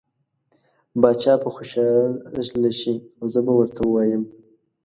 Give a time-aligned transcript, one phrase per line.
[1.01, 4.23] باچا به خوشحاله شي او زه به ورته ووایم.